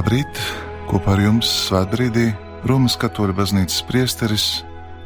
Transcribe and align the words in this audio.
Labrīt! 0.00 0.38
Kopā 0.88 1.12
ar 1.12 1.20
jums 1.20 1.48
svētbrīdī 1.66 2.30
Romas 2.64 2.94
katoļu 2.96 3.34
baznīcas 3.36 3.82
priesteris 3.84 4.44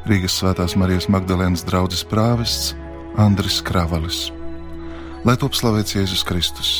Rīgas 0.06 0.36
Svētās 0.38 0.76
Marijas 0.78 1.08
Magdalēnas 1.10 1.64
draugs 1.66 2.04
prāvests 2.06 2.76
Andris 3.18 3.56
Kravalis. 3.66 4.28
Lai 5.26 5.34
top 5.40 5.56
slavēts 5.58 5.96
Jēzus 5.96 6.22
Kristus, 6.28 6.70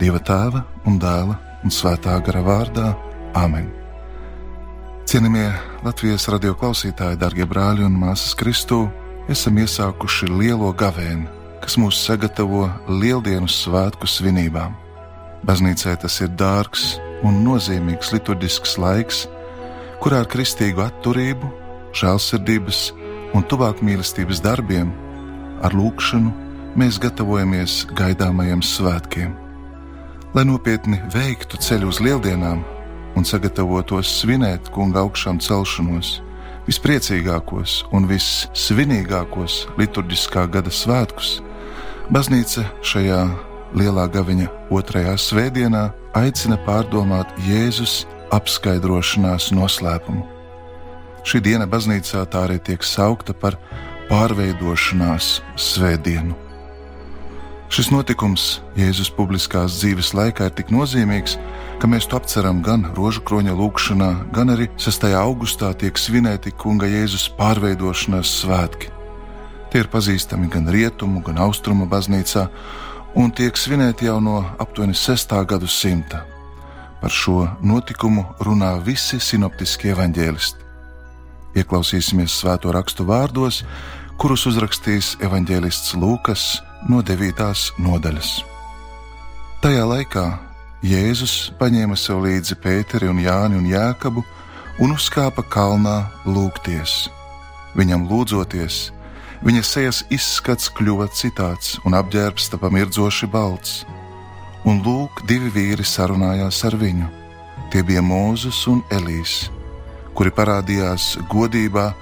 Dieva 0.00 0.22
tēva 0.24 0.62
un 0.88 0.96
dēla 1.02 1.36
un 1.68 1.74
svētā 1.74 2.14
gara 2.24 2.40
vārdā 2.46 2.94
Āmen! 3.36 3.66
Cienījamie 5.04 5.50
Latvijas 5.84 6.30
radio 6.32 6.54
klausītāji, 6.56 7.18
darbie 7.20 7.44
brāļi 7.44 7.84
un 7.90 7.98
māsas 8.06 8.32
Kristū, 8.40 8.86
esam 9.28 9.60
iesākuši 9.60 10.30
lielo 10.32 10.72
gavēni, 10.72 11.28
kas 11.60 11.76
mūs 11.76 12.00
sagatavo 12.08 12.70
lieldienu 12.88 13.52
svētku 13.52 14.08
svinībām. 14.08 14.72
Baznīcai 15.44 15.98
tas 16.00 16.16
ir 16.24 16.32
dārgs 16.32 16.96
un 17.26 17.42
nozīmīgs 17.44 18.12
liturģisks 18.14 18.76
laiks, 18.78 19.24
kurā 20.02 20.22
ar 20.22 20.30
kristīgu 20.30 20.84
atturību, 20.84 21.50
žēlsirdības 21.98 22.82
un 23.34 23.44
tuvāk 23.50 23.82
mīlestības 23.84 24.42
darbiem, 24.44 24.92
ar 25.64 25.74
lūgšanu 25.74 26.32
mēs 26.78 27.00
gatavojamies 27.02 27.82
gaidāmajiem 27.98 28.62
svētkiem. 28.62 29.34
Lai 30.36 30.44
nopietni 30.44 31.00
veiktu 31.14 31.58
ceļu 31.64 31.90
uz 31.90 32.00
lieldienām 32.04 32.62
un 33.16 33.26
sagatavotos 33.26 34.10
svinēt 34.20 34.68
kunga 34.74 35.02
augšām 35.02 35.40
celšanos, 35.42 36.18
vispriecīgākos 36.68 37.80
un 37.96 38.06
vissvinīgākos 38.10 39.62
liturģiskā 39.80 40.44
gada 40.52 40.70
svētkus, 40.70 41.38
baznīca 42.12 42.66
šajā 42.84 43.22
lielā 43.78 44.06
gaviņa 44.12 44.50
otrajā 44.72 45.16
svētdienā 45.20 45.88
aicina 46.18 46.58
pārdomāt 46.66 47.30
Jēzus 47.46 48.02
apskaidrošanās 48.34 49.52
noslēpumu. 49.54 50.24
Šī 51.28 51.42
diena 51.44 51.66
baznīcā 51.68 52.24
tā 52.32 52.44
arī 52.46 52.58
tiek 52.64 52.84
saukta 52.86 53.34
par 53.36 53.58
pārveidošanās 54.08 55.38
svētdienu. 55.60 56.36
Šis 57.68 57.90
notikums 57.92 58.44
Jēzus 58.78 59.10
publiskās 59.12 59.76
dzīves 59.76 60.14
laikā 60.16 60.48
ir 60.48 60.54
tik 60.56 60.70
nozīmīgs, 60.72 61.36
ka 61.78 61.90
mēs 61.90 62.08
to 62.08 62.16
apceram 62.16 62.62
gan 62.64 62.86
rožu 62.96 63.20
kroņa 63.28 63.52
lūkšanā, 63.58 64.08
gan 64.32 64.54
arī 64.54 64.70
6. 64.80 65.04
augustā 65.20 65.74
tiek 65.76 66.00
svinēti 66.00 66.54
Kunga 66.56 66.88
Jēzus 66.88 67.28
pārveidošanās 67.36 68.32
svētki. 68.40 68.88
Tie 69.68 69.82
ir 69.84 69.90
pazīstami 69.92 70.48
gan 70.48 70.70
rietumu, 70.72 71.20
gan 71.26 71.42
austrumu 71.44 71.84
baznīcā, 71.90 72.46
un 73.16 73.30
tiek 73.32 73.56
svinēti 73.56 74.08
jau 74.08 74.18
no 74.20 74.40
aptuveni 74.60 74.96
6. 74.96 75.32
gadsimta. 75.48 76.24
Par 77.00 77.12
šo 77.14 77.46
notikumu 77.62 78.24
runā 78.42 78.72
visi 78.84 79.20
sinoptiskie 79.22 79.92
evaņģēlisti. 79.94 80.66
Ieklausīsimies 81.58 82.34
svēto 82.40 82.72
rakstu 82.74 83.06
vārdos, 83.08 83.62
kurus 84.18 84.44
uzrakstīs 84.50 85.14
evaņģēlists 85.22 85.94
Lūkas 85.96 86.58
no 86.90 87.00
9. 87.02 87.48
nodaļas. 87.78 88.32
Tajā 89.62 89.86
laikā 89.86 90.26
Jēzus 90.86 91.52
paņēma 91.58 91.96
sev 91.98 92.20
līdzi 92.26 92.58
Pēteri 92.62 93.08
un 93.10 93.22
Jāni 93.22 93.58
un 93.58 93.64
Jēkabu 93.66 94.22
un 94.84 94.94
uzkāpa 94.94 95.42
kalnā 95.42 96.04
lūgties. 96.26 97.08
Viņam 97.78 98.06
lūdzoties, 98.10 98.88
Viņa 99.38 99.62
sejas 99.62 100.00
izskats 100.10 100.66
kļuva 100.74 101.06
citāds 101.14 101.76
un 101.86 101.94
apģērbs 101.94 102.48
tapa 102.50 102.70
mirdzoši 102.74 103.28
balts. 103.30 103.84
Un 104.66 104.80
lūk, 104.82 105.22
divi 105.30 105.52
vīri 105.54 105.86
sarunājās 105.86 106.58
ar 106.66 106.74
viņu. 106.78 107.06
Tie 107.70 107.84
bija 107.86 108.02
Mūzes 108.02 108.64
un 108.70 108.80
Elīs, 108.90 109.46
kuri 110.18 110.32
parādījās 110.34 111.12
godībā 111.30 111.92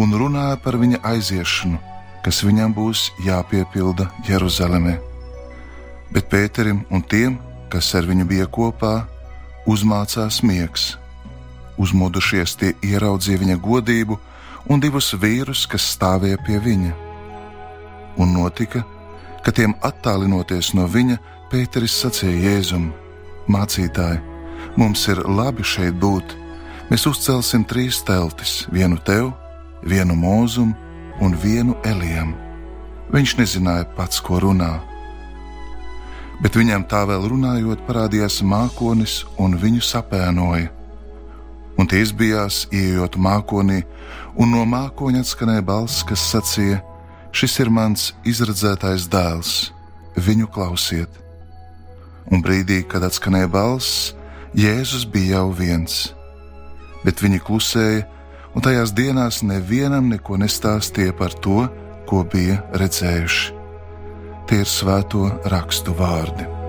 un 0.00 0.14
runāja 0.16 0.56
par 0.62 0.78
viņa 0.80 1.02
aiziešanu, 1.04 1.76
kas 2.24 2.40
viņam 2.46 2.72
būs 2.76 3.10
jāpiepilda 3.26 4.08
Jeruzalemē. 4.28 4.96
Bet 6.14 6.30
Pēterim 6.32 6.84
un 6.90 7.02
tiem, 7.04 7.36
kas 7.68 7.92
ar 7.98 8.08
viņu 8.08 8.24
bija 8.30 8.46
kopā, 8.48 9.02
uzmācās 9.68 10.40
miegs. 10.46 10.94
Uzmodušies 11.76 12.56
tie 12.56 12.72
ieraudzīja 12.86 13.42
viņa 13.42 13.58
godību 13.60 14.16
un 14.68 14.82
divus 14.82 15.12
vīrus, 15.14 15.66
kas 15.70 15.86
stāvēja 15.94 16.38
pie 16.46 16.58
viņa. 16.62 16.92
Un 18.22 18.32
notika, 18.34 18.82
ka 19.44 19.52
tiem 19.54 19.76
attālinoties 19.86 20.72
no 20.74 20.86
viņa, 20.90 21.18
Pēteris 21.46 21.94
sacīja 22.02 22.40
Jēzum: 22.42 22.88
Mācītāji, 23.46 24.18
mums 24.76 25.04
ir 25.12 25.22
labi 25.30 25.62
šeit 25.62 25.94
būt. 26.02 26.34
Mēs 26.90 27.06
uzcelsim 27.06 27.64
trīs 27.66 28.00
teltis, 28.06 28.64
vienu 28.70 28.98
tev, 29.06 29.30
vienu 29.86 30.16
mūzumu 30.18 30.74
un 31.22 31.36
vienu 31.42 31.76
Elijam. 31.86 32.34
Viņš 33.14 33.36
nezināja 33.38 33.86
pats, 33.94 34.18
ko 34.20 34.40
runā. 34.42 34.72
Bet 36.42 36.58
viņam 36.58 36.84
tā 36.90 37.04
vēl 37.08 37.28
runājot, 37.30 37.86
parādījās 37.86 38.42
mākonis 38.42 39.22
un 39.38 39.54
viņu 39.56 39.84
sapēnoja 39.86 40.74
un 41.76 41.88
tie 41.88 42.02
izbijās, 42.04 42.64
ieejot 42.72 43.18
mākonī, 43.20 43.82
un 44.36 44.52
no 44.52 44.64
mākoņa 44.68 45.22
atskanēja 45.24 45.64
balss, 45.66 46.04
kas 46.06 46.24
sacīja: 46.32 46.82
Šis 47.36 47.58
ir 47.60 47.70
mans 47.72 48.10
izredzētais 48.24 49.08
dēls, 49.12 49.54
viņu 50.16 50.48
klausiet. 50.52 51.10
Un 52.32 52.42
brīdī, 52.42 52.82
kad 52.88 53.04
atskanēja 53.06 53.50
balss, 53.52 54.12
Jēzus 54.56 55.04
bija 55.12 55.36
jau 55.36 55.50
viens, 55.52 56.14
bet 57.04 57.20
viņi 57.20 57.42
klusēja, 57.44 58.06
un 58.56 58.64
tajās 58.64 58.94
dienās 58.96 59.42
nevienam 59.44 60.08
neko 60.08 60.40
nestāstīja 60.40 61.12
par 61.18 61.36
to, 61.44 61.66
ko 62.08 62.24
bija 62.24 62.62
redzējuši. 62.80 63.52
Tie 64.46 64.62
ir 64.62 64.70
svēto 64.70 65.26
rakstu 65.50 65.92
vārdi. 65.98 66.65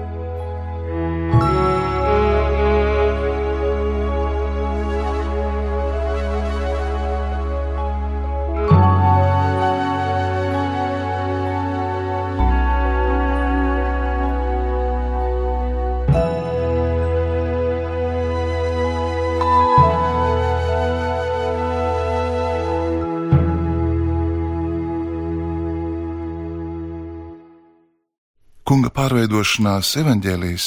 Pārveidošanās 29.08 29.94
evaņģēlīs 30.02 30.64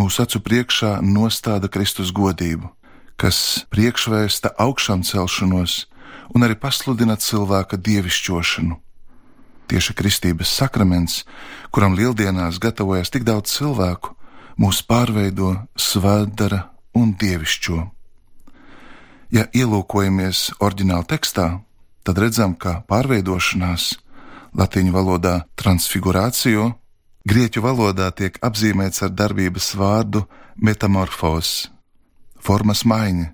mūsu 0.00 0.22
acu 0.24 0.40
priekšā 0.42 0.96
nostāda 1.06 1.68
Kristus 1.70 2.08
godību, 2.10 2.66
kas 3.14 3.36
priekšvēsta 3.70 4.50
augšām 4.64 5.04
celšanos 5.06 5.76
un 6.34 6.42
arī 6.42 6.56
pasludina 6.58 7.14
cilvēka 7.14 7.78
dievišķošanu. 7.78 8.80
Tieši 9.70 9.94
kristības 9.94 10.56
sakraments, 10.58 11.20
kuram 11.70 11.94
lieldienās 11.94 12.58
gatavojas 12.58 13.14
tik 13.14 13.22
daudz 13.30 13.54
cilvēku, 13.54 14.16
mūs 14.58 14.82
pārveido, 14.82 15.54
svētdara 15.78 16.64
un 16.98 17.14
dievišķo. 17.14 17.78
Ja 19.38 19.46
ielūkojamies 19.54 20.48
oriģināla 20.58 21.06
tekstā, 21.14 21.48
tad 22.02 22.18
redzam, 22.18 22.58
ka 22.58 22.80
pārveidošanās 22.90 23.92
latīņu 24.50 24.98
valodā 24.98 25.44
transfigurācija 25.54 26.72
Grieķu 27.22 27.60
valodā 27.62 28.08
tiek 28.18 28.34
apzīmēts 28.42 29.04
ar 29.06 29.12
darbības 29.14 29.68
vārdu 29.78 30.24
metamorfos, 30.58 31.68
formas 32.42 32.82
maiņa, 32.82 33.28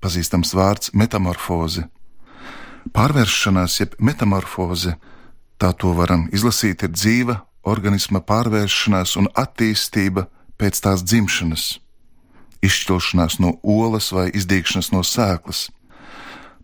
pazīstams 0.00 0.54
vārds 0.56 0.94
metamorfoze. 0.96 1.84
Pārvēršanās, 2.96 3.76
jeb 3.82 3.98
metamorfoze, 4.00 4.96
tā 5.60 5.74
to 5.76 5.92
varam 5.92 6.24
izlasīt, 6.32 6.86
ir 6.88 6.94
dzīva 6.96 7.36
organisma 7.68 8.24
pārvēršanās 8.24 9.18
un 9.20 9.28
attīstība 9.36 10.24
pēc 10.56 10.80
tās 10.88 11.04
dzimšanas, 11.04 11.68
izšķilšanās 12.64 13.42
no 13.44 13.58
olas 13.60 14.08
vai 14.16 14.30
izdīgšanas 14.32 14.94
no 14.96 15.04
sēklas. 15.04 15.66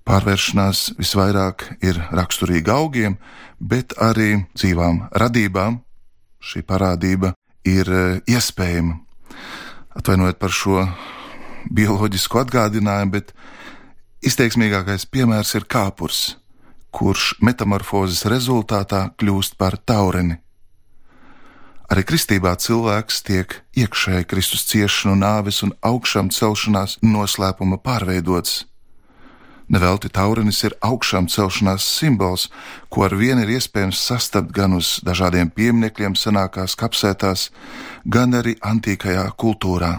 Pārvēršanās 0.09 0.95
visvairāk 0.97 1.75
ir 1.85 2.01
raksturīga 2.09 2.81
augiem, 2.81 3.21
bet 3.61 3.93
arī 4.01 4.47
dzīvām 4.57 5.11
radībām, 5.13 5.85
šī 6.45 6.63
parādība 6.69 7.33
ir 7.65 7.89
e, 7.89 8.05
iespējama. 8.31 9.01
Atvainojiet 9.95 10.39
par 10.43 10.53
šo 10.53 10.85
bioloģisko 11.73 12.43
atgādinājumu, 12.45 13.15
bet 13.15 13.33
izteiksmīgākais 14.27 15.07
piemērs 15.11 15.55
ir 15.59 15.69
kāpurs, 15.71 16.37
kurš 16.95 17.35
metamorfozes 17.45 18.25
rezultātā 18.31 19.07
kļūst 19.19 19.57
par 19.61 19.79
taureni. 19.79 20.39
Arī 21.93 22.03
kristībā 22.09 22.55
cilvēks 22.59 23.21
tiek 23.27 23.59
iekšēji 23.77 24.27
Kristus 24.29 24.65
ciešanu, 24.71 25.19
nāves 25.21 25.61
un 25.67 25.75
augšām 25.85 26.31
celšanās 26.33 26.97
noslēpuma 27.05 27.79
pārveidots. 27.85 28.65
Nevelti 29.75 30.07
taurenis 30.13 30.61
ir 30.69 30.75
augšām 30.87 31.27
celšanās 31.27 31.83
simbols, 31.97 32.47
ko 32.93 33.09
ar 33.09 33.15
vienu 33.19 33.43
ir 33.43 33.57
iespējams 33.57 33.99
sastapt 34.07 34.53
gan 34.55 34.77
uz 34.77 35.01
dažādiem 35.03 35.49
pieminekļiem 35.51 36.15
senākās 36.15 36.77
kapsētās, 36.79 37.49
gan 38.07 38.37
arī 38.39 38.55
antīkajā 38.63 39.25
kultūrā. 39.41 39.97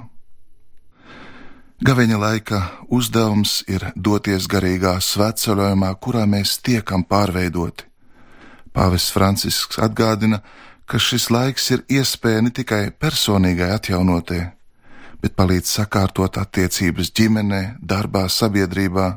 Gaveņa 1.83 2.19
laika 2.21 2.61
uzdevums 2.87 3.57
ir 3.67 3.83
doties 3.95 4.47
garīgā 4.47 4.93
svētceļojumā, 5.03 5.91
kurā 5.99 6.23
mēs 6.23 6.55
tiekam 6.63 7.03
pārveidoti. 7.03 7.89
Pāvests 8.71 9.11
Francisks 9.11 9.81
atgādina, 9.83 10.39
ka 10.87 11.01
šis 11.03 11.27
laiks 11.35 11.67
ir 11.75 11.83
iespēja 11.91 12.47
ne 12.47 12.55
tikai 12.55 12.93
personīgai 12.95 13.73
atjaunotie, 13.75 14.41
bet 15.19 15.35
palīdz 15.35 15.75
sakārtot 15.81 16.39
attiecības 16.39 17.11
ģimenē, 17.11 17.61
darbā, 17.83 18.29
sabiedrībā 18.31 19.11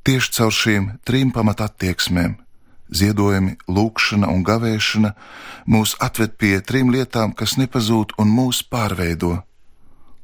Tieši 0.00 0.32
caur 0.32 0.54
šīm 0.56 0.84
trim 1.04 1.28
pamatattieksmēm- 1.28 2.38
ziedojumi, 2.98 3.58
lūkšana 3.68 4.30
un 4.32 4.42
gavēšana- 4.44 5.12
mūs 5.72 5.94
atved 6.00 6.38
pie 6.38 6.60
trim 6.60 6.88
lietām, 6.88 7.36
kas 7.36 7.56
nepazūd 7.56 8.16
un 8.18 8.28
mūs 8.28 8.62
pārveido. 8.64 9.42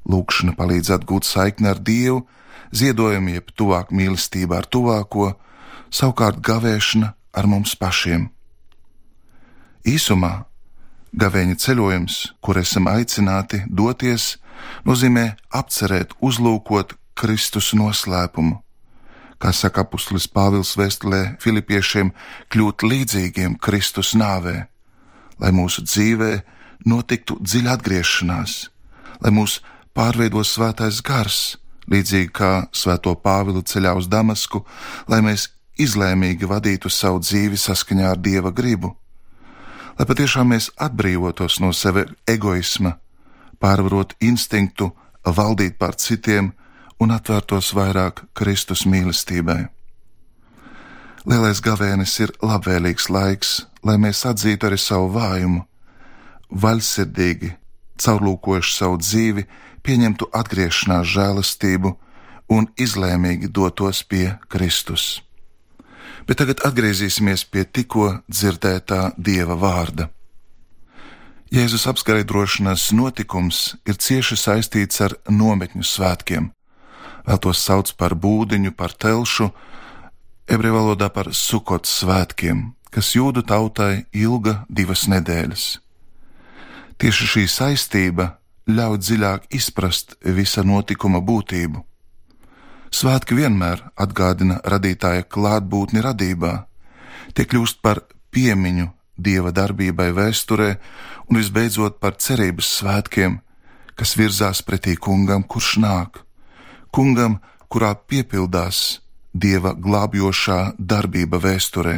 Lūkšana 0.08 0.56
palīdz 0.56 0.88
atgūt 0.96 1.24
saikni 1.24 1.68
ar 1.68 1.78
Dievu, 1.78 2.26
ziedojumi 2.72 3.32
jeb 3.32 3.52
tuvāk 3.52 3.92
mīlestība 3.92 4.56
ar 4.56 4.64
tuvāko, 4.64 5.36
savukārt 5.90 6.40
gavēšana 6.40 7.14
ar 7.34 7.46
mums 7.46 7.74
pašiem. 7.74 8.30
Īsumā 9.84 10.46
gavēņa 11.14 11.56
ceļojums, 11.56 12.32
kur 12.40 12.56
esam 12.56 12.86
aicināti 12.86 13.66
doties, 13.68 14.38
nozīmē 14.86 15.36
apcerēt, 15.52 16.16
uzlūkot 16.22 16.94
Kristus 17.14 17.72
noslēpumu 17.74 18.65
kā 19.42 19.52
saka 19.52 19.84
apustulis 19.84 20.28
Pāvils 20.28 20.74
vēstulē 20.78 21.36
Filipiešiem, 21.42 22.12
kļūt 22.52 22.86
līdzīgiem 22.86 23.58
Kristus 23.62 24.14
nāvē, 24.16 24.56
lai 25.40 25.52
mūsu 25.52 25.84
dzīvē 25.84 26.32
notiktu 26.88 27.38
dziļa 27.42 27.76
atgriešanās, 27.76 28.56
lai 29.20 29.32
mūs 29.34 29.60
pārveido 29.96 30.44
svētais 30.44 31.02
gars, 31.04 31.56
līdzīgi 31.90 32.32
kā 32.34 32.52
svēto 32.72 33.14
Pāvilu 33.20 33.62
ceļā 33.62 33.94
uz 33.98 34.08
Damasku, 34.10 34.64
lai 35.08 35.22
mēs 35.24 35.50
izlēmīgi 35.80 36.48
vadītu 36.48 36.90
savu 36.92 37.20
dzīvi 37.20 37.58
saskaņā 37.60 38.12
ar 38.12 38.20
Dieva 38.20 38.52
gribu, 38.52 38.94
lai 39.98 40.06
patiešām 40.08 40.52
mēs 40.52 40.70
atbrīvotos 40.80 41.60
no 41.60 41.72
sevi 41.76 42.06
egoisma, 42.28 42.96
pārvarot 43.60 44.16
instinktu 44.20 44.90
valdīt 45.24 45.76
pār 45.80 45.96
citiem, 46.00 46.52
un 47.00 47.12
atvērtos 47.12 47.72
vairāk 47.76 48.24
Kristus 48.36 48.86
mīlestībai. 48.88 49.66
Lielais 51.26 51.60
gavēnis 51.60 52.12
ir 52.22 52.32
labvēlīgs 52.38 53.08
laiks, 53.10 53.52
lai 53.82 53.96
mēs 53.98 54.22
atzītu 54.28 54.68
arī 54.68 54.78
savu 54.78 55.10
vājumu, 55.16 55.64
vaļsirdīgi, 56.62 57.50
caurlūkojuši 57.98 58.74
savu 58.76 59.00
dzīvi, 59.02 59.46
pieņemtu 59.82 60.30
atgriešanās 60.40 61.06
žēlastību 61.10 61.94
un 62.54 62.68
izlēmīgi 62.78 63.50
dotos 63.50 64.02
pie 64.06 64.36
Kristus. 64.48 65.20
Bet 66.26 66.40
tagad 66.42 66.62
atgriezīsimies 66.66 67.44
pie 67.50 67.64
tikko 67.64 68.20
dzirdētā 68.30 69.12
Dieva 69.18 69.58
vārda. 69.58 70.08
Jēzus 71.54 71.86
apskaidrošanas 71.86 72.88
notikums 72.94 73.76
ir 73.86 73.98
cieši 74.02 74.38
saistīts 74.38 75.02
ar 75.04 75.14
nometņu 75.30 75.86
svētkiem, 75.86 76.50
vēl 77.26 77.40
tos 77.42 77.60
sauc 77.62 77.90
par 77.98 78.14
būdiņu, 78.14 78.72
par 78.78 78.94
telšu, 78.94 79.50
ebreju 80.46 80.78
valodā 80.78 81.10
par 81.10 81.32
sukots 81.34 82.00
svētkiem, 82.00 82.70
kas 82.94 83.14
jūdu 83.18 83.42
tautai 83.46 84.06
ilga 84.14 84.62
divas 84.68 85.06
nedēļas. 85.10 85.66
Tieši 86.96 87.30
šī 87.32 87.44
saistība 87.50 88.36
ļauj 88.70 88.98
dziļāk 89.02 89.50
izprast 89.54 90.16
visa 90.22 90.64
notikuma 90.64 91.20
būtību. 91.20 91.82
Svētki 92.94 93.36
vienmēr 93.36 93.82
atgādina 93.98 94.60
radītāja 94.64 95.26
klātbūtni 95.26 96.00
radībā, 96.06 96.52
tie 97.34 97.44
kļūst 97.44 97.82
par 97.82 98.06
piemiņu 98.32 98.92
dieva 99.18 99.50
darbībai 99.52 100.12
vēsturē 100.14 100.70
un 101.26 101.40
visbeidzot 101.40 101.98
par 102.00 102.16
cerības 102.22 102.70
svētkiem, 102.78 103.40
kas 103.98 104.14
virzās 104.16 104.62
pretī 104.62 104.94
kungam, 104.96 105.42
kurš 105.42 105.76
nāk 105.82 106.25
kungam, 106.96 107.40
kurā 107.68 107.92
piepildās 108.08 109.02
dieva 109.36 109.74
glābjošā 109.76 110.76
darbība 110.78 111.40
vēsturē, 111.42 111.96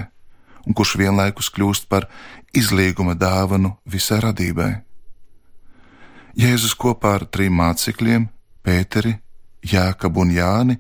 un 0.67 0.75
kurš 0.75 0.97
vienlaikus 0.99 1.53
kļūst 1.55 1.87
par 1.93 2.09
izlīguma 2.57 3.15
dāvanu 3.15 3.77
visai 3.87 4.21
radībai. 4.27 4.73
Jēzus 6.39 6.75
kopā 6.79 7.17
ar 7.19 7.27
trim 7.31 7.57
mācekļiem, 7.59 8.29
Pēteri, 8.63 9.15
Jēkabu 9.65 10.23
un 10.23 10.33
Jāni, 10.35 10.77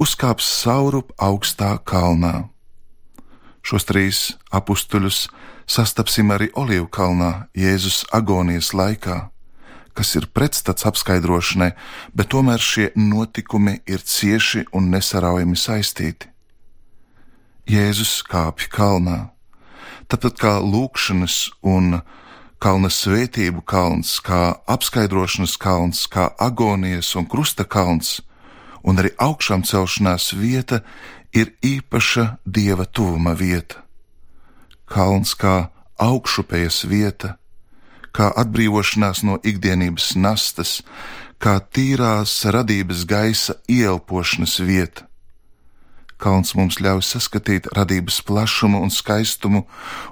uzkāps 0.00 0.48
saurup 0.62 1.12
augstā 1.16 1.76
kalnā. 1.84 2.48
Šos 3.64 3.84
trīs 3.88 4.20
apstuļus 4.52 5.26
sastapsim 5.68 6.32
arī 6.32 6.48
Olivu 6.56 6.88
kalnā 6.92 7.48
Jēzus 7.56 8.04
agonijas 8.16 8.72
laikā 8.76 9.26
kas 9.98 10.14
ir 10.14 10.28
pretstats 10.30 10.86
apskaidrošanai, 10.86 11.72
bet 12.14 12.30
tomēr 12.30 12.62
šie 12.62 12.92
notikumi 12.94 13.80
ir 13.90 14.04
cieši 14.06 14.68
un 14.78 14.92
nesaraujami 14.92 15.58
saistīti. 15.58 16.30
Jēzus 17.68 18.20
kāpj 18.30 18.68
kalnā, 18.70 19.18
tāpat 20.06 20.38
kā 20.38 20.54
lūkšanas 20.62 21.38
un 21.66 21.98
kalna 22.62 22.92
svētību 22.94 23.64
kalns, 23.66 24.14
kā 24.22 24.60
apskaidrošanas 24.70 25.58
kalns, 25.58 26.06
kā 26.06 26.30
agonijas 26.38 27.10
un 27.18 27.26
krusta 27.26 27.66
kalns, 27.66 28.20
un 28.86 29.02
arī 29.02 29.10
augšām 29.18 29.66
celšanās 29.66 30.30
vieta 30.38 30.84
ir 31.34 31.56
īpaša 31.58 32.38
dieva 32.46 32.86
tuvuma 32.86 33.34
vieta. 33.34 33.82
Kalns 34.86 35.34
kā 35.34 35.72
augšupējas 35.98 36.84
vieta, 36.86 37.34
kā 38.12 38.30
atbrīvošanās 38.42 39.22
no 39.26 39.38
ikdienības 39.42 40.14
nastas, 40.16 40.80
kā 41.38 41.58
tīrās 41.60 42.40
radības 42.50 43.04
gaisa 43.08 43.58
ielpošanas 43.70 44.58
vieta. 44.66 45.06
Kalns 46.18 46.56
mums 46.58 46.80
ļauj 46.82 47.04
saskatīt 47.06 47.68
radības 47.78 48.18
plašumu 48.26 48.80
un 48.82 48.90
skaistumu 48.90 49.62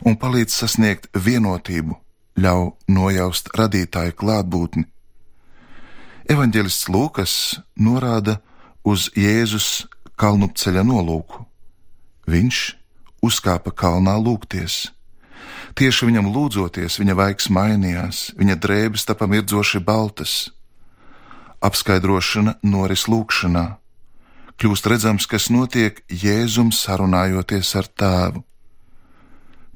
un 0.06 0.14
palīdz 0.14 0.54
sasniegt 0.54 1.08
vienotību, 1.12 1.96
ļauj 2.38 2.68
nojaust 2.86 3.50
radītāja 3.58 4.14
klātbūtni. 4.14 4.86
Evanģelists 6.30 6.88
Lūkas 6.90 7.34
norāda 7.78 8.38
uz 8.86 9.10
Jēzus 9.18 9.86
kalnupceļa 10.18 10.82
nolūku. 10.86 11.42
Viņš 12.30 12.60
uzkāpa 13.26 13.70
kalnā 13.74 14.16
lūgties 14.18 14.95
Tieši 15.76 16.06
viņam 16.08 16.30
lūdzoties, 16.32 16.94
viņa 16.96 17.14
vaigs 17.18 17.50
mainījās, 17.52 18.20
viņa 18.40 18.54
drēbes 18.64 19.04
tapa 19.04 19.26
mirdzoši 19.28 19.82
baltas. 19.84 20.48
Apskaidrošana 21.60 22.56
noris 22.64 23.04
lūkšanā. 23.12 23.66
Kļūst 24.56 24.88
redzams, 24.88 25.26
kas 25.28 25.50
notiek 25.52 26.00
Jēzum 26.08 26.70
sarunājoties 26.72 27.74
ar 27.76 27.90
tēvu. 27.92 28.40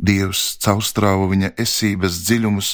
Dievs 0.01 0.57
caurstrāvo 0.65 1.29
viņa 1.29 1.53
esības 1.61 2.17
dziļumus, 2.25 2.73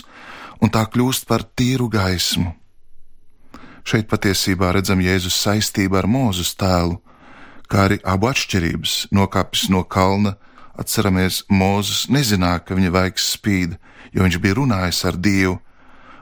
un 0.62 0.70
tā 0.70 0.84
kļūst 0.86 1.26
par 1.26 1.42
tīru 1.58 1.90
gaismu. 1.90 2.54
Šeit 3.82 4.06
patiesībā 4.06 4.70
redzam 4.74 5.02
Jēzus 5.02 5.34
saistību 5.42 5.98
ar 5.98 6.06
Mūzes 6.06 6.54
tēlu, 6.54 7.00
kā 7.66 7.88
arī 7.88 7.98
abu 8.06 8.30
atšķirības 8.30 9.08
nokāpis 9.10 9.66
no 9.74 9.82
kalna 9.82 10.36
Atceramies, 10.76 11.42
Mozus 11.48 12.06
nezināja, 12.12 12.60
ka 12.60 12.76
viņa 12.76 12.90
vaigs 12.92 13.30
spīd, 13.32 13.78
jo 14.12 14.24
viņš 14.26 14.38
bija 14.42 14.58
runājis 14.58 15.04
ar 15.08 15.16
Dievu. 15.16 15.56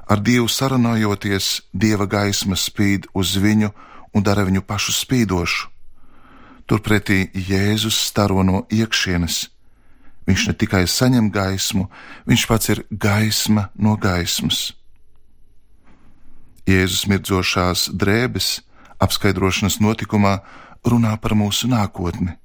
Ar 0.07 0.21
Dievu 0.21 0.47
sarunājoties, 0.49 1.65
Dieva 1.73 2.07
gaisma 2.07 2.57
spīd 2.59 3.09
uz 3.15 3.35
viņu 3.41 3.73
un 4.15 4.23
dara 4.23 4.45
viņu 4.47 4.63
pašu 4.63 4.95
spīdošu. 4.95 5.71
Turpretī 6.71 7.27
Jēzus 7.35 7.99
staro 8.07 8.45
no 8.47 8.63
iekšienes. 8.73 9.49
Viņš 10.25 10.47
ne 10.49 10.55
tikai 10.57 10.85
saņem 10.89 11.29
gaismu, 11.33 11.89
viņš 12.25 12.47
pats 12.49 12.71
ir 12.73 12.85
gaisma 12.89 13.69
no 13.77 13.99
gaismas. 14.01 14.71
Jēzus 16.65 17.05
mirdzošās 17.11 17.91
drēbes 17.93 18.63
apskaidrošanas 19.05 19.83
notikumā 19.85 20.39
runā 20.87 21.13
par 21.21 21.37
mūsu 21.37 21.69
nākotni. 21.69 22.39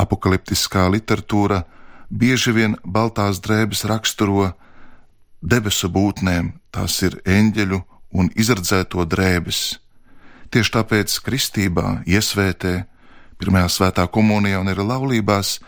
Apokaliptiskā 0.00 0.88
literatūra 0.90 1.62
bieži 2.10 2.54
vien 2.54 2.76
baltās 2.84 3.40
drēbes 3.44 3.84
raksturo 3.90 4.52
debesu 5.42 5.90
būtnēm, 5.92 6.52
tās 6.74 7.00
ir 7.06 7.20
eņģeļu 7.24 7.80
un 8.14 8.30
izredzēto 8.34 9.04
drēbes. 9.06 9.78
Tieši 10.50 10.74
tāpēc 10.76 11.14
kristībā, 11.26 12.04
iesvētē, 12.06 12.74
pirmajā 13.38 13.70
svētā 13.76 14.06
komunijā 14.10 14.60
un 14.62 14.70
arī 14.70 14.86
laulībās 14.86 15.58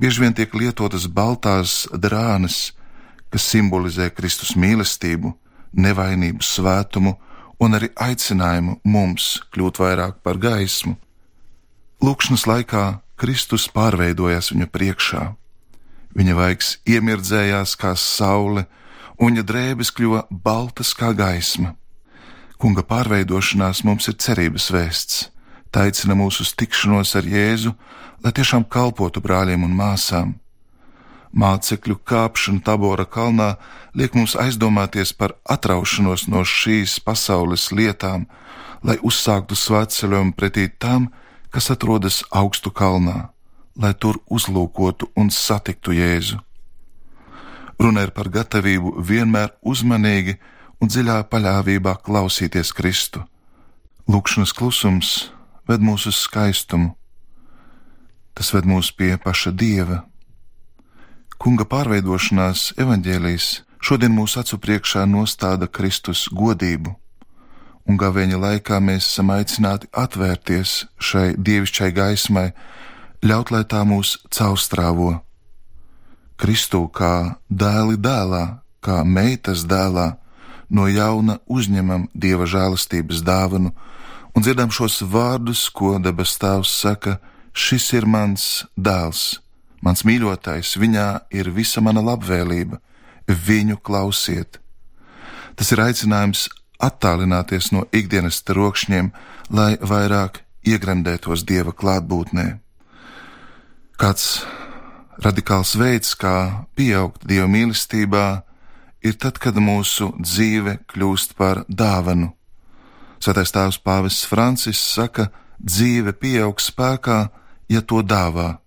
bieži 0.00 0.24
vien 0.24 0.34
tiek 0.36 0.54
lietotas 0.54 1.06
baltās 1.08 1.84
drānas, 1.92 2.74
kas 3.32 3.46
simbolizē 3.50 4.10
Kristus 4.14 4.54
mīlestību, 4.56 5.32
nevainību, 5.74 6.44
svētumu 6.44 7.16
un 7.62 7.78
arī 7.78 7.90
aicinājumu 7.96 8.78
mums 8.84 9.38
kļūt 9.54 9.80
vairāk 9.82 10.20
par 10.22 10.38
gaismu. 10.38 10.96
Lūkšanas 12.04 12.46
laikā 12.50 12.84
Kristus 13.14 13.68
pārveidojas 13.70 14.50
viņu 14.50 14.66
priekšā. 14.74 15.24
Viņa 16.14 16.34
vaigs 16.38 16.76
iemirdzējās 16.86 17.74
kā 17.78 17.94
saule, 17.98 18.66
un 19.18 19.34
viņa 19.34 19.44
drēbes 19.46 19.90
kļuva 19.94 20.24
baltas 20.30 20.94
kā 20.98 21.12
gaisma. 21.14 21.74
Kunga 22.58 22.82
pārveidošanās 22.86 23.84
mums 23.86 24.08
ir 24.10 24.18
cerības 24.18 24.70
vēsts. 24.74 25.28
Tā 25.70 25.88
aicina 25.88 26.14
mūs 26.18 26.40
uz 26.42 26.54
tikšanos 26.54 27.16
ar 27.18 27.26
Jēzu, 27.26 27.74
lai 28.22 28.32
tiešām 28.34 28.66
kalpotu 28.70 29.22
brāļiem 29.22 29.66
un 29.66 29.74
māsām. 29.74 30.36
Mācekļu 31.34 31.98
kāpšana 32.06 32.62
Tabora 32.62 33.06
kalnā 33.10 33.56
liek 33.94 34.14
mums 34.14 34.36
aizdomāties 34.38 35.10
par 35.18 35.34
atraušanos 35.50 36.28
no 36.30 36.44
šīs 36.46 37.00
pasaules 37.02 37.72
lietām, 37.74 38.28
lai 38.86 39.00
uzsāktu 39.02 39.58
svētceļojumu 39.58 40.34
pretī 40.38 40.68
tam, 40.78 41.08
kas 41.10 41.23
atrodas 41.70 42.22
augstu 42.30 42.72
kalnā, 42.74 43.30
lai 43.78 43.92
tur 43.94 44.18
uzlūkotu 44.30 45.10
un 45.16 45.30
satiktu 45.30 45.94
Jēzu. 45.94 46.40
Runa 47.78 48.06
ir 48.06 48.14
par 48.14 48.30
gatavību 48.30 48.96
vienmēr 49.02 49.52
uzmanīgi 49.62 50.38
un 50.80 50.90
dziļā 50.90 51.20
paļāvībā 51.30 51.98
klausīties 52.06 52.72
Kristu. 52.74 53.22
Lūkšanas 54.10 54.52
klusums 54.54 55.12
ved 55.68 55.82
mūs 55.82 56.08
uz 56.10 56.18
skaistumu, 56.26 56.94
tas 58.34 58.50
ved 58.54 58.66
mūs 58.68 58.90
pie 58.94 59.14
paša 59.18 59.54
Dieva 59.54 60.02
Kunga 61.44 61.66
pārveidošanās 61.68 62.70
evaņģēlijas 62.80 63.46
šodien 63.84 64.14
mūsu 64.16 64.38
acu 64.40 64.56
priekšā 64.64 65.02
nostāda 65.04 65.66
Kristus 65.68 66.22
godību, 66.32 66.94
un 67.88 67.98
gavēņa 68.00 68.38
laikā 68.40 68.80
mēs 68.80 69.08
esam 69.10 69.32
aicināti 69.34 69.90
atvērties 69.92 70.84
šai 70.98 71.34
dievišķai 71.36 71.90
gaismai, 71.96 72.48
ļaut, 73.24 73.52
lai 73.54 73.64
tā 73.68 73.84
mūs 73.88 74.16
caurstrāvo. 74.32 75.18
Kristū 76.40 76.86
kā 76.92 77.36
dēli 77.48 78.00
dēlā, 78.00 78.44
kā 78.84 79.02
meitas 79.04 79.66
dēlā, 79.68 80.14
no 80.68 80.88
jauna 80.88 81.38
uzņemam 81.46 82.08
dieva 82.14 82.48
žēlastības 82.48 83.22
dāvanu 83.22 83.70
un 84.34 84.42
dzirdam 84.42 84.72
šos 84.74 85.02
vārdus, 85.06 85.68
ko 85.70 85.98
debes 86.02 86.34
tēvs 86.40 86.74
saka: 86.82 87.18
Šis 87.54 87.92
ir 87.94 88.06
mans 88.10 88.64
dēls 88.74 89.44
Mans 89.84 90.00
mīļotais, 90.08 90.78
viņā 90.80 91.08
ir 91.36 91.50
visa 91.52 91.82
mana 91.84 92.00
labvēlība, 92.00 92.78
viņu 93.28 93.76
klausiet. 93.84 94.56
Tas 95.60 95.72
ir 95.74 95.82
aicinājums 95.84 96.46
attālināties 96.82 97.70
no 97.72 97.84
ikdienas 97.92 98.42
trokšņiem, 98.46 99.10
lai 99.50 99.74
vairāk 99.80 100.42
iegremdētos 100.66 101.44
dieva 101.46 101.72
klātbūtnē. 101.76 102.46
Kāds 104.00 104.44
radikāls 105.22 105.74
veids, 105.78 106.14
kā 106.18 106.66
pieaugt 106.74 107.26
dieva 107.28 107.46
mīlestībā, 107.50 108.26
ir 109.04 109.18
tad, 109.20 109.38
kad 109.38 109.58
mūsu 109.60 110.10
dzīve 110.18 110.80
kļūst 110.90 111.36
par 111.38 111.62
dāvanu. 111.68 112.32
Svētais 113.22 113.54
tēvs 113.54 113.78
Pāvests 113.84 114.26
Francis 114.28 114.80
saka, 114.80 115.30
dzīve 115.60 116.12
pieaug 116.18 116.60
spēkā, 116.60 117.20
ja 117.70 117.80
to 117.80 118.02
dāvā 118.02 118.58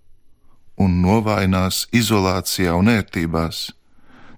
un 0.78 1.00
novājinās 1.02 1.86
izolācijā 1.94 2.74
un 2.78 2.90
ērtībās, 2.92 3.68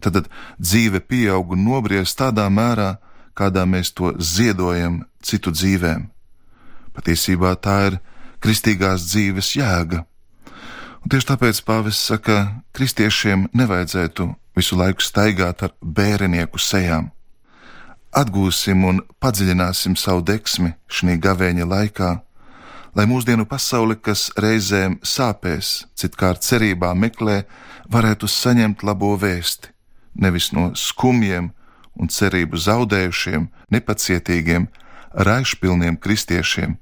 tad, 0.00 0.26
dzīve 0.56 1.02
pieaug 1.04 1.52
un 1.54 1.64
nobriest 1.68 2.18
tādā 2.20 2.46
mērā, 2.52 2.94
kādā 3.36 3.66
mēs 3.66 3.92
to 3.96 4.12
ziedojam 4.18 5.04
citu 5.22 5.52
dzīvēm. 5.54 6.06
Patiesībā 6.96 7.54
tā 7.62 7.76
ir 7.88 7.98
kristīgās 8.42 9.06
dzīves 9.10 9.54
jēga. 9.56 10.04
Un 11.00 11.12
tieši 11.12 11.30
tāpēc 11.32 11.62
pāvests 11.64 12.10
saka, 12.10 12.24
ka 12.24 12.62
kristiešiem 12.76 13.48
nevajadzētu 13.56 14.28
visu 14.56 14.76
laiku 14.76 15.04
staigāt 15.04 15.62
ar 15.64 15.72
bērinieku 15.80 16.60
sejām. 16.60 17.10
Atgūsim 18.10 18.82
un 18.84 18.98
padziļināsim 19.22 19.94
savu 19.96 20.24
deksmi 20.26 20.74
šī 20.90 21.16
gavēņa 21.22 21.66
laikā, 21.70 22.10
lai 22.98 23.06
mūsdienu 23.06 23.46
pasaule, 23.46 23.94
kas 23.96 24.28
reizēm 24.36 24.98
sāpēs, 25.06 25.86
citkārt 25.94 26.42
cerībā 26.42 26.90
meklē, 26.98 27.44
varētu 27.90 28.26
saņemt 28.26 28.82
labo 28.82 29.14
vēsti, 29.18 29.70
nevis 30.18 30.50
no 30.52 30.72
skumjiem 30.74 31.52
un 32.00 32.08
cerību 32.08 32.56
zaudējušiem, 32.56 33.48
nepacietīgiem, 33.70 34.68
raišpilniem 35.12 35.98
kristiešiem, 36.00 36.76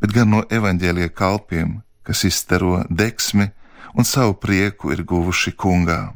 bet 0.00 0.12
gan 0.12 0.32
no 0.32 0.42
evaņģēlie 0.50 1.08
kalpiem, 1.14 1.80
kas 2.06 2.24
izstaro 2.26 2.82
deksmi 2.90 3.50
un 3.96 4.04
savu 4.04 4.34
prieku 4.40 4.92
ir 4.94 5.04
guvuši 5.06 5.54
kungā. 5.56 6.12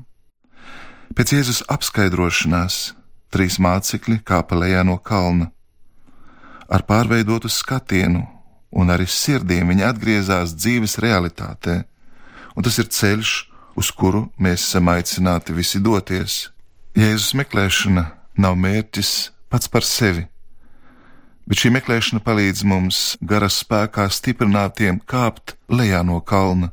Pēc 1.15 1.35
Jēzus 1.35 1.63
apskaidrošanās 1.71 2.93
trīs 3.35 3.59
mācekļi 3.63 4.21
kāpa 4.27 4.59
lejā 4.59 4.85
no 4.87 4.99
kalna. 4.99 5.51
Ar 6.71 6.85
pārveidotu 6.87 7.51
skatienu 7.51 8.23
un 8.71 8.93
arī 8.95 9.09
sirdīm 9.11 9.73
viņi 9.73 9.87
atgriezās 9.89 10.55
dzīves 10.55 10.99
realitātē, 11.03 11.83
un 12.55 12.67
tas 12.67 12.79
ir 12.79 12.91
ceļš, 12.91 13.33
uz 13.79 13.91
kuru 13.91 14.29
mēs 14.39 14.69
esam 14.69 14.91
aicināti 14.93 15.55
visi 15.57 15.83
doties. 15.83 16.51
Jēzus 16.95 17.35
meklēšana 17.39 18.20
nav 18.39 18.57
mērķis 18.59 19.31
pats 19.51 19.69
par 19.69 19.87
sevi, 19.87 20.27
bet 21.47 21.59
šī 21.63 21.73
meklēšana 21.75 22.23
palīdz 22.23 22.65
mums 22.65 23.01
garas 23.21 23.61
spēkā 23.65 24.07
stiprinātiem 24.13 25.01
kāpt 25.11 25.57
lejā 25.73 26.03
no 26.07 26.21
kalna, 26.21 26.71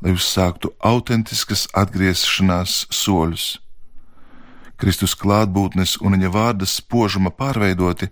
lai 0.00 0.14
uzsāktu 0.14 0.72
autentiskas 0.80 1.66
atgriešanās 1.76 2.86
soļus. 2.94 3.58
Kristus 4.78 5.16
klātbūtnes 5.18 5.96
un 6.06 6.14
viņa 6.14 6.30
vārda 6.30 6.66
spožuma 6.70 7.32
pārveidoti, 7.34 8.08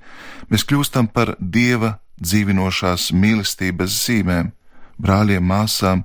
mēs 0.50 0.66
kļūstam 0.66 1.06
par 1.14 1.36
Dieva 1.38 2.00
dzīvinošās 2.18 3.12
mīlestības 3.14 4.00
zīmēm, 4.02 4.50
brāļiem, 4.98 5.44
māsām, 5.46 6.02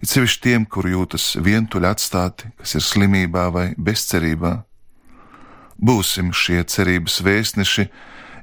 it 0.00 0.08
sevišķi 0.08 0.42
tiem, 0.46 0.64
kur 0.64 0.88
jūtas 0.88 1.34
vientuļi 1.44 1.90
atstāti, 1.90 2.48
kas 2.56 2.78
ir 2.78 2.86
slimībā 2.86 3.48
vai 3.52 3.66
bezcerībā. 3.76 4.67
Būsim 5.78 6.32
šie 6.34 6.64
cerības 6.66 7.20
vēstneši, 7.22 7.86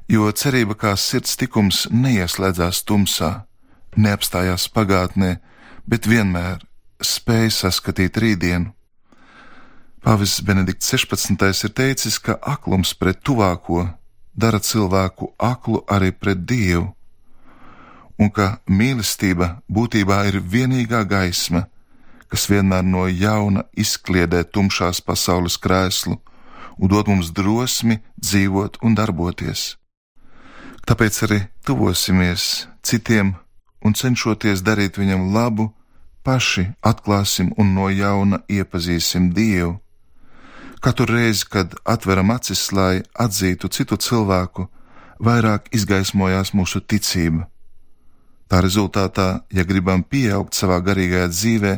jo 0.08 0.30
cerība 0.32 0.76
kā 0.78 0.94
sirds 0.96 1.36
tikums 1.36 1.84
neieslēdzās 1.92 2.80
tumsā, 2.88 3.44
neapstājās 3.96 4.68
pagātnē, 4.72 5.36
bet 5.84 6.08
vienmēr 6.08 6.64
spēj 7.02 7.52
saskatīt 7.60 8.16
rītdienu. 8.16 8.72
Pāvests 10.00 10.40
Benedikts 10.46 10.88
16. 10.94 11.66
ir 11.66 11.72
teicis, 11.76 12.16
ka 12.22 12.38
aklums 12.40 12.94
pret 12.94 13.20
tuvāko 13.26 13.84
dara 14.32 14.60
cilvēku 14.62 15.32
aklu 15.36 15.82
arī 15.90 16.12
pret 16.12 16.44
Dievu, 16.46 16.92
un 18.16 18.30
ka 18.30 18.60
mīlestība 18.64 19.58
būtībā 19.68 20.22
ir 20.30 20.40
vienīgā 20.40 21.02
gaisma, 21.04 21.66
kas 22.32 22.46
vienmēr 22.48 22.86
no 22.86 23.04
jauna 23.10 23.66
izkliedē 23.76 24.44
tumšās 24.48 25.02
pasaules 25.04 25.58
krēslu 25.60 26.16
un 26.78 26.90
dod 26.92 27.08
mums 27.08 27.32
drosmi 27.32 27.98
dzīvot 28.20 28.78
un 28.82 28.94
darboties. 28.98 29.76
Tāpēc 30.86 31.22
arī 31.26 31.40
tuvosimies 31.66 32.66
citiem 32.86 33.34
un 33.84 33.94
cenšoties 33.94 34.62
darīt 34.62 35.00
viņam 35.00 35.32
labu, 35.34 35.72
paši 36.22 36.68
atklāsim 36.82 37.52
un 37.58 37.74
no 37.74 37.88
jauna 37.90 38.42
iepazīsim 38.48 39.32
Dievu. 39.34 39.76
Katru 40.80 41.06
reizi, 41.10 41.46
kad 41.50 41.74
atveram 41.84 42.30
acis, 42.30 42.68
lai 42.72 43.02
atzītu 43.14 43.72
citu 43.72 43.96
cilvēku, 43.96 44.68
vairāk 45.18 45.72
izgaismojās 45.74 46.52
mūsu 46.54 46.82
ticība 46.84 47.48
Tā 48.46 48.60
rezultātā, 48.62 49.42
ja 49.50 49.64
gribam 49.66 50.04
pieaugt 50.06 50.54
savā 50.54 50.78
garīgajā 50.86 51.30
dzīvē, 51.32 51.72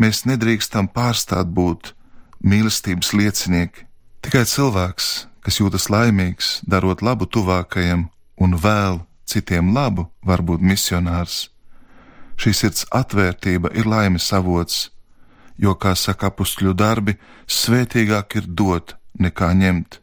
mēs 0.00 0.24
nedrīkstam 0.24 0.88
pārstāt 0.88 1.50
būt 1.52 1.92
mīlestības 2.40 3.12
liecinieki. 3.12 3.84
Tikai 4.26 4.42
cilvēks, 4.42 5.08
kas 5.38 5.60
jūtas 5.60 5.84
laimīgs, 5.86 6.46
darot 6.66 6.98
labu 6.98 7.28
tuvākajam 7.30 8.08
un 8.42 8.56
vēl 8.58 8.96
citiem 9.22 9.68
labu, 9.70 10.08
var 10.26 10.42
būt 10.42 10.64
misionārs. 10.66 11.44
Šī 12.34 12.50
sirds 12.58 12.88
atvērtība 12.90 13.70
ir 13.78 13.86
laimes 13.86 14.26
avots, 14.34 14.88
jo, 15.62 15.76
kā 15.78 15.94
saka 15.94 16.32
apustļu 16.32 16.74
darbi, 16.74 17.14
svētīgāk 17.46 18.40
ir 18.40 18.50
dot 18.50 18.96
nekā 19.14 19.52
ņemt. 19.62 20.00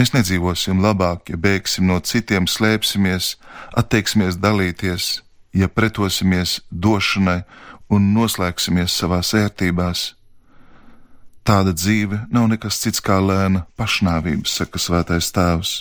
Mēs 0.00 0.16
nedzīvosim 0.16 0.80
labāk, 0.80 1.28
ja 1.28 1.36
bēgsim 1.36 1.84
no 1.92 2.00
citiem, 2.00 2.48
slēpsimies, 2.48 3.34
atteiksimies 3.76 4.40
dalīties, 4.40 5.20
ja 5.52 5.68
pretosimies 5.68 6.62
došanai 6.72 7.42
un 7.92 8.14
noslēgsimies 8.16 8.96
savās 8.96 9.36
ērtībās. 9.36 10.14
Tāda 11.44 11.74
dzīve 11.76 12.22
nav 12.32 12.46
nekas 12.48 12.78
cits 12.80 13.02
kā 13.04 13.18
lēna 13.20 13.66
pašnāvība, 13.76 14.48
saka 14.48 14.80
Svētais 14.80 15.28
Tēvs. 15.28 15.72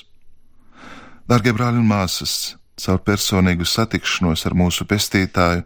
Darbie 1.24 1.53
brāļi 1.55 1.79
un 1.79 1.88
māsas, 1.88 2.58
caur 2.75 3.00
personīgu 3.00 3.63
satikšanos 3.63 4.43
ar 4.43 4.58
mūsu 4.60 4.84
pestītāju, 4.84 5.63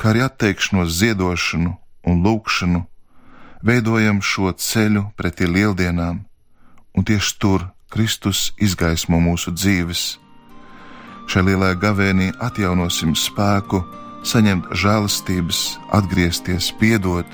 kā 0.00 0.14
arī 0.14 0.24
atteikšanos 0.24 0.96
ziedošanu 0.96 1.74
un 2.08 2.24
lūgšanu, 2.24 2.80
veidojam 3.60 4.24
šo 4.24 4.48
ceļu 4.56 5.10
pretī 5.12 5.44
lieldienām, 5.44 6.24
un 6.96 7.04
tieši 7.04 7.36
tur 7.36 7.68
Kristus 7.92 8.54
izgaismo 8.56 9.20
mūsu 9.20 9.52
dzīves. 9.52 10.06
Šai 11.28 11.44
lielajā 11.50 11.76
gavēnī 11.84 12.32
atjaunosim 12.40 13.12
spēku, 13.12 13.84
saņemt 14.24 14.72
žēlastības, 14.72 15.64
atgriezties, 15.92 16.72
piedot, 16.80 17.28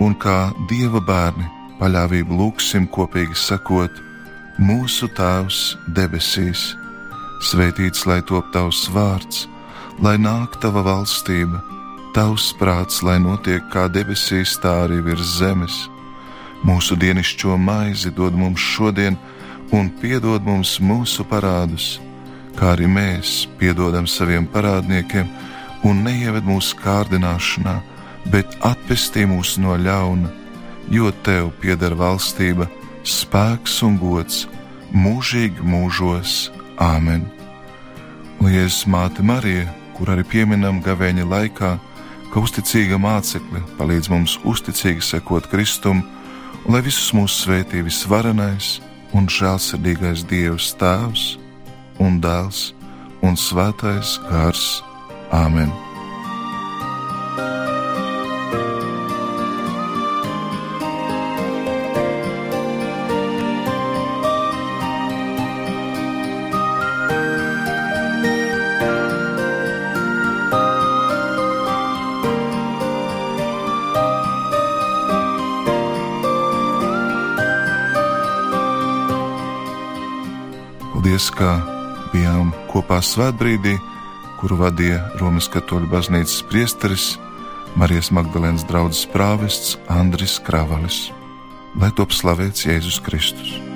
un 0.00 0.16
kā 0.16 0.50
dieva 0.70 1.00
bērni 1.04 1.46
paļāvību 1.80 2.36
lūgsim 2.36 2.88
kopīgi 2.92 3.36
sakot: 3.36 3.92
Mūsu 4.60 5.08
Tēvs 5.16 5.60
debesīs, 5.96 6.74
svētīts 7.50 8.06
lai 8.08 8.20
top 8.28 8.50
tavs 8.52 8.86
vārds, 8.92 9.46
lai 10.04 10.16
nāk 10.20 10.58
tava 10.60 10.82
valstība, 10.84 11.62
tavs 12.16 12.50
prāts, 12.60 13.02
lai 13.06 13.18
notiek 13.22 13.64
kā 13.72 13.88
debesīs, 13.88 14.58
tā 14.60 14.84
arī 14.84 15.00
virs 15.04 15.38
zemes. 15.38 15.86
Mūsu 16.64 16.96
dienascho 17.00 17.56
maizi 17.56 18.10
dod 18.12 18.36
mums 18.36 18.60
šodien, 18.60 19.16
un 19.72 19.88
piedod 20.00 20.44
mums 20.44 20.76
mūsu 20.84 21.24
parādus, 21.24 21.94
kā 22.58 22.74
arī 22.74 22.88
mēs 22.90 23.46
piedodam 23.60 24.08
saviem 24.10 24.48
parādniekiem, 24.52 25.30
un 25.88 26.02
neieved 26.04 26.44
mūsu 26.44 26.76
kārdināšanā, 26.82 27.78
bet 28.28 28.56
atpestī 28.66 29.24
mūs 29.28 29.56
no 29.62 29.76
ļauna, 29.80 30.30
jo 30.90 31.10
tev 31.24 31.50
pieder 31.62 31.94
valstība, 31.96 32.68
spēks 33.06 33.80
un 33.86 33.98
gods 34.00 34.46
mūžīgi 34.92 35.64
mūžos. 35.64 36.50
Āmen! 36.80 37.26
Jēzus 38.40 38.86
māte 38.88 39.22
Marija, 39.22 39.68
kur 39.96 40.14
arī 40.14 40.24
pieminam 40.24 40.80
gavēņa 40.84 41.26
laikā, 41.28 41.74
ka 42.32 42.40
uzticīga 42.40 42.96
mācekļa 43.02 43.60
palīdz 43.78 44.08
mums 44.12 44.38
uzticīgi 44.48 45.04
sekot 45.04 45.50
Kristum, 45.52 46.00
lai 46.70 46.80
visus 46.86 47.12
mūsu 47.16 47.44
svētī 47.44 47.84
visvarenais 47.84 48.78
un 49.16 49.28
žēlsirdīgais 49.28 50.24
Dievs 50.30 50.72
Tēvs 50.80 51.28
un 52.00 52.20
Dēls 52.24 52.70
un 53.26 53.36
Svētais 53.36 54.16
Gars. 54.30 54.80
Āmen! 55.30 55.89
Paldies, 81.20 81.36
ka 81.36 81.50
bijām 82.14 82.54
kopā 82.72 82.96
svētbrīdī, 83.04 83.74
kuru 84.40 84.56
vadīja 84.56 85.02
Romas 85.20 85.50
katoļu 85.52 85.90
baznīcas 85.92 86.40
priesteris 86.48 87.10
Marijas 87.76 88.08
Magdalēnas 88.08 88.64
draugs 88.64 89.04
prāvests 89.12 89.76
Andris 89.92 90.40
Kravalis. 90.40 91.10
Lai 91.76 91.92
top 91.92 92.16
slavēts 92.16 92.64
Jēzus 92.64 93.02
Kristus! 93.04 93.69